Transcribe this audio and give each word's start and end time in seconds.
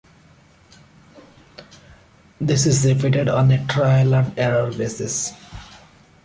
This 2.39 2.65
is 2.65 2.85
repeated 2.87 3.27
on 3.29 3.51
a 3.51 3.63
trial 3.67 4.15
and 4.15 4.33
error 4.35 4.71
basis. 4.73 5.31